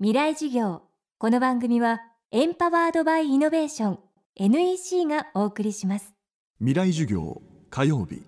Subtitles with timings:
[0.00, 0.82] 未来授業。
[1.18, 2.00] この番組は
[2.32, 3.98] エンパワードバイイノベーション
[4.34, 6.12] NEC がお送りします。
[6.58, 8.20] 未来授業火曜日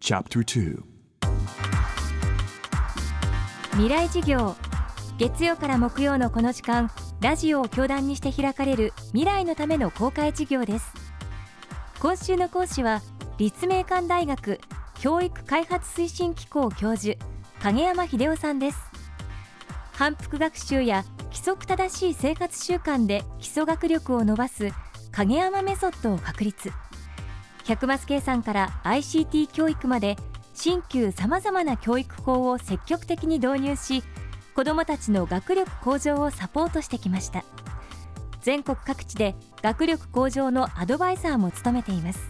[0.00, 0.82] チャプター
[3.70, 4.54] 未来授業。
[5.16, 6.90] 月曜から木曜のこの時間
[7.22, 10.92] ラジオを教壇にして開かれる未来のための公開授業です。
[12.00, 13.00] 今週の講師は
[13.38, 14.60] 立命館大学
[15.00, 17.16] 教育開発推進機構教授
[17.62, 18.93] 影山秀夫さんです
[19.94, 24.70] 反復学習や規則正しい生活習慣で基礎学力を伸ばす
[25.12, 26.72] 影山メソッドを確立。
[27.64, 30.16] 100マス計算から ICT 教育まで
[30.52, 34.02] 新旧さまざまな教育法を積極的に導入し
[34.54, 37.44] 子どもたちの学力向上をサポートしてきました。
[38.42, 42.20] 全国各地で学力向上のアドバイザーも務めています。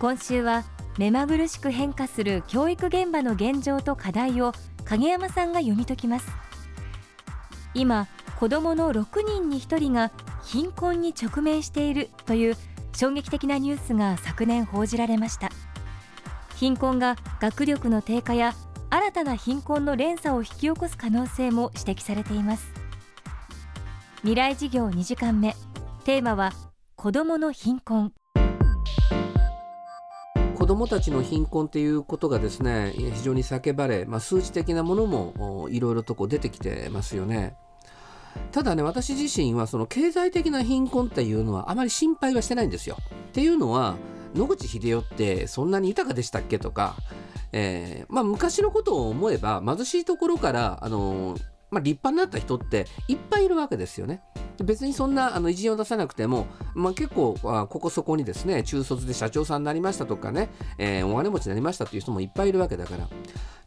[0.00, 0.64] 今週は
[0.98, 4.52] 目まぐるしく変化する教育現場の現状と課題を
[4.84, 6.47] 影山さんが読み解きます。
[7.74, 8.08] 今
[8.38, 10.10] 子どもの6人に1人が
[10.44, 12.56] 貧困に直面しているという
[12.94, 15.50] 衝撃的なニュースが昨年報じられました。
[16.56, 18.54] 貧困が学力の低下や
[18.90, 22.72] 新たな貧困の連鎖を引き起こす可能性も指摘されています。
[24.22, 25.54] 未来事業2時間目。
[26.04, 26.52] テーマは
[26.96, 28.12] 子どもの貧困。
[30.68, 37.56] どもたちの貧困っていうことがですね非常に叫ばれ、まあ、数値的なものもいろいろとこう出てきてますよね。
[38.52, 42.98] ただね私自身はその経済的な貧困っていうのはあまり心配はしてないんですよ。
[43.00, 43.96] っていうのは
[44.34, 46.96] 野口英世ってそんなに豊かでしたっけとか、
[47.52, 54.22] えー、まあ、昔のことを思えば貧しいところからあのーまあ、立派になった人っていっぱいいるわけですよね。
[54.64, 63.08] 別にそんなあの偉人を出さなくても、まあ、結構あここそこにですね中卒で社長さんになりましたとかね、えー、お金持ちになりましたっていう人もいっぱいいるわけだから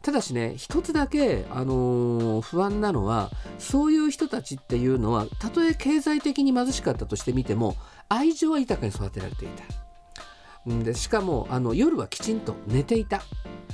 [0.02, 7.76] ただしね一つだけ、あのー、不安なのはそういう人たちっていうのはたとえ経済的に貧しかったとしてみても
[8.08, 9.64] 愛情は豊かに育てられていた。
[10.66, 13.22] でしかもあの夜はきちんと寝ていた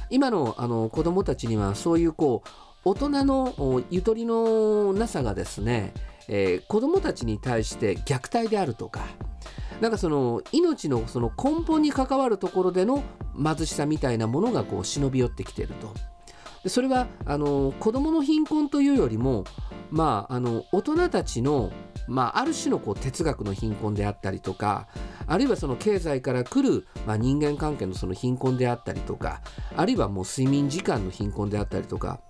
[0.08, 2.48] 今のあの子供たちにはそういうこう
[2.84, 5.92] 大人のゆとりのなさがですね、
[6.28, 9.00] えー、子どもたちに対して虐待であるとか
[9.80, 13.02] なんかその命のその根本に関わるところでの
[13.36, 15.94] 貧しさみたいなものがこう忍び寄ってきてると。
[16.62, 19.44] でそれはあの子どもの貧困というよりも、
[19.90, 21.70] まあ、あの大人たちの、
[22.08, 24.88] まあ、ある種のこう哲学の貧困であったりとか
[25.28, 29.40] あるいはその経済から来る、まあ、人間関係のその貧困であったりとか
[29.76, 32.20] あるいはもう睡眠時間の貧困であったりとか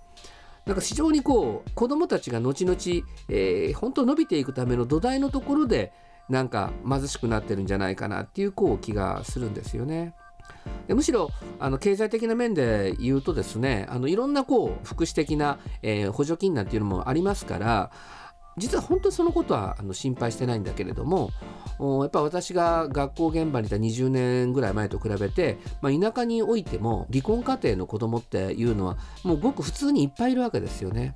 [0.69, 2.77] なんか非常にこう子どもたちが後々、
[3.27, 5.91] えー、本当伸びていくための土台のところで
[6.29, 10.13] なんか貧しくなってるんじゃないかなっていうこう気がするんですよね。
[10.87, 17.91] でむしろあの経済的な面で言うとですねあのいろんなこう福祉的な、えー、補助金なんていうのもありますから
[18.59, 21.31] 実は本当そのことはあの心配してないんだけれども
[21.79, 31.13] やっぱ私が学校現場にいた20年ぐらい前と比べて、まあ、田舎においても離婚家庭の子供っていうのはもうごく普通にいっぱいいるわけですよね。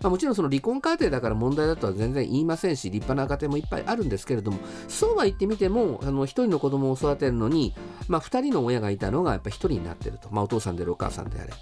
[0.00, 7.74] まあ、もちろんその離婚家庭だから問題だとは全然言いませんし立派な家庭もいっぱいあるんですけれどもそうは言ってみてもあの1人の子供を育てるのに、
[8.08, 11.52] まあ、2人の親がいたのがやっぱ1人になってると、まあ、お父さんであれお母さんであれ。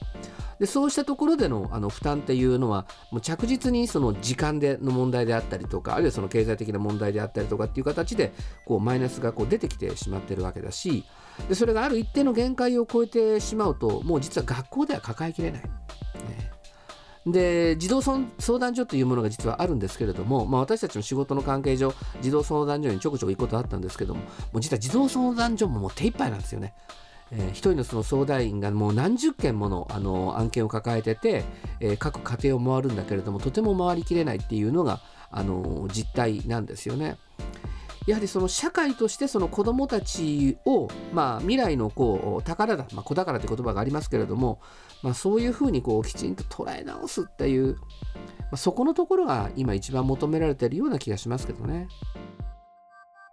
[0.62, 8.32] でそうしたところでのあの負担っていうのはもう着実にその時間での問題であったりとかあるいはその経済的な問題であったりとかっていう形で
[8.64, 11.04] こうマイナスがこう出てきてしまってるわけだし
[11.48, 15.62] でそれがある一定の限界を超えてしまうともう実は学校では抱えきれない。
[15.62, 15.68] ね
[17.26, 26.74] で児童相談所というものが実はあるんですけれども、まあ、私たちの仕事の関係上児童相談所にちょくちょく行くことあったんですけどももう実は児童相談所ももう手一杯なんですよね。
[27.34, 31.44] えー、人のその相談員がもう何十件ものあの案件を抱えてて、
[31.80, 35.00] えー、各家庭を回るんだけれどもとても回りきれないっていうのが
[35.30, 37.16] あの実態なんですよね。
[38.06, 44.60] やはりその社会としてその子どもたちを、まあ、未来のこう宝だ、まあ、子宝という言葉がありますけれども、
[45.04, 47.82] まあ、そういうふうにこうきちんと捉え直すっていう、ま
[48.52, 51.86] あ、そこのところが今一番求められているような気がしますけどね。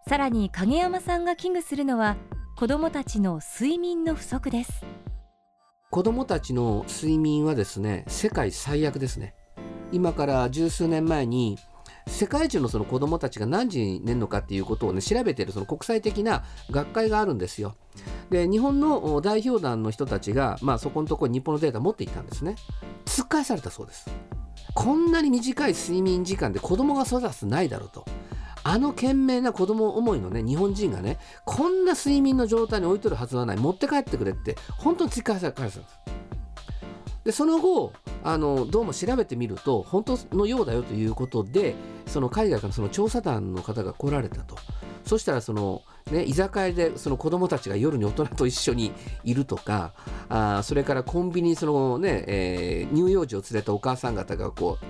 [0.08, 2.16] さらに影山さんが危惧するのは
[2.60, 4.86] 子どもたちの睡眠の不足です
[5.92, 9.34] 子どもたちの睡眠はですね世界最悪ですね
[9.94, 11.58] 今から十数年前に
[12.06, 17.78] 世界中のその子どもたちが何時に寝るのかっていうことをね調べているその国際的な学会があるんですよ。
[18.30, 22.56] で日本の代表団の人たちが、まあ、そこのところ日本のデータ持っていったんですね。
[23.06, 24.12] 突っ返されたそうです。
[24.74, 28.04] こんなに短い睡眠時間で子供が育つないだろうと。
[28.64, 33.58] あの懸命な子供思いのね日本人がねこんな睡眠の状態に置いとるはずはない。
[33.58, 35.82] 持って帰ってくれって本当に追加されたんです。
[37.24, 41.76] でその後あのどうも調べてみると本当のようだよということで
[42.06, 44.56] その海外からその調査団の方が来られたと。
[45.06, 48.92] そしたらその、ね、居酒屋でその子どもたちが夜に大人と一緒に
[49.24, 49.94] いるとか
[50.28, 54.86] あそれからコンビニにその、ねえー、乳幼児を連れたお母さん方がこう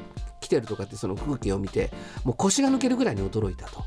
[0.50, 1.92] てるとかってその風景を見て
[2.24, 3.84] もう腰が抜けるぐらいに驚いたと。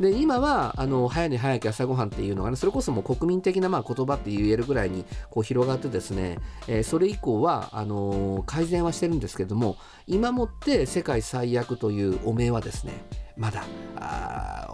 [0.00, 9.76] で今はあの早寝早起き朝ごはんっていうのがねそれこそもう国民的なまあ言葉って言えるぐらいにこう広がってですね、えー、それ以降はあのー、改善はしてるんですけども
[10.08, 12.92] 今もって世界最悪という汚名はですね
[13.36, 13.64] まだ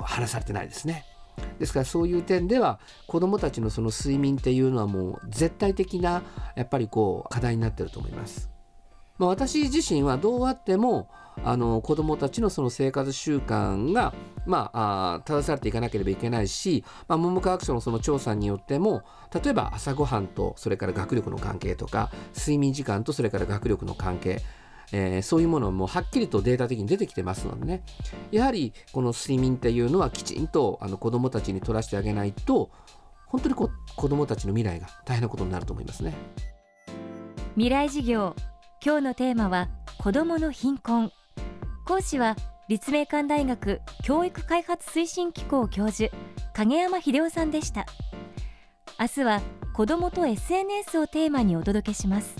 [0.02, 1.05] 話されてないですね。
[1.58, 6.23] ですからそういう点では子どもたちのその睡眠っていうのはもう絶対的な
[6.55, 8.50] やっぱりこう課題になってると思います。
[9.20, 11.11] まあ、私自身はどうあっても
[11.44, 14.14] あの子どもたちのその生活習慣が、
[14.46, 19.02] まあ、あ正されていかなければいけないし、まあ、文部科学省のその調査によっても
[19.44, 24.40] 例えば朝ごはんとそれから学力の関係とか睡眠時間とそれから学力の関係
[24.93, 27.84] えー、そういうものもはっきりとデータ的に出てきてますのでね。
[28.32, 32.73] やはりこの睡眠っていうのはきちんとあの子どもたちに取らせてあげないと
[33.26, 36.12] 本当にこ子どもたちの未来が大変なことになると思いますね。
[37.55, 38.34] 未来事業
[38.82, 39.68] 今日のテーマは
[39.98, 41.12] 子どもの貧困。
[41.86, 42.34] 講師は
[42.66, 46.10] 立命館大学教育開発推進機構教授
[46.54, 47.84] 影山秀夫さんでした。
[48.98, 49.42] 明日は
[49.74, 52.34] 子どもと SNS をテーマにお届けします。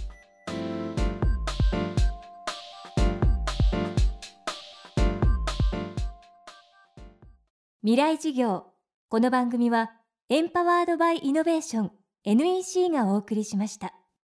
[7.83, 8.65] 未来事業。
[9.11, 9.91] この番組は
[10.31, 11.93] エンパワードバイイノベーション
[12.25, 14.00] NEC がお送りしました。